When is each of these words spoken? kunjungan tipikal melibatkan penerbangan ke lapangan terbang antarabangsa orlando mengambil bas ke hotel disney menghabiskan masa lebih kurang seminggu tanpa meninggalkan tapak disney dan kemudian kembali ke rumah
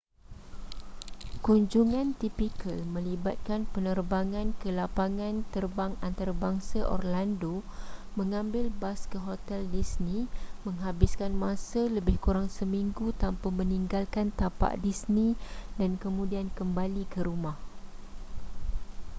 kunjungan 1.45 2.07
tipikal 2.21 2.73
melibatkan 2.95 3.61
penerbangan 3.73 4.47
ke 4.59 4.69
lapangan 4.79 5.35
terbang 5.53 5.93
antarabangsa 6.07 6.79
orlando 6.95 7.55
mengambil 8.19 8.65
bas 8.81 8.99
ke 9.11 9.19
hotel 9.27 9.61
disney 9.75 10.21
menghabiskan 10.65 11.31
masa 11.43 11.81
lebih 11.95 12.17
kurang 12.25 12.47
seminggu 12.57 13.07
tanpa 13.23 13.47
meninggalkan 13.59 14.27
tapak 14.39 14.71
disney 14.85 15.29
dan 15.79 15.91
kemudian 16.03 16.47
kembali 16.59 17.03
ke 17.13 17.19
rumah 17.27 17.57